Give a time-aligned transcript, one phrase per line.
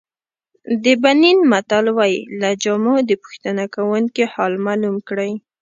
[0.83, 5.31] د بنین متل وایي له جامو د پوښتنه کوونکي حال معلوم کړئ.